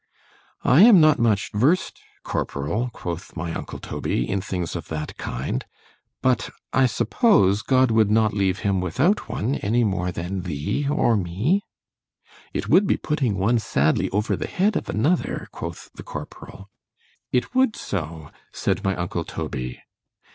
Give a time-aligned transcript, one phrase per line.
[0.65, 5.63] I am not much versed, corporal, quoth my uncle Toby, in things of that kind;
[6.23, 11.15] but I suppose, God would not leave him without one, any more than thee or
[11.15, 11.61] me——
[12.51, 16.67] ——It would be putting one sadly over the head of another, quoth the corporal.
[17.31, 19.77] It would so; said my uncle _Toby.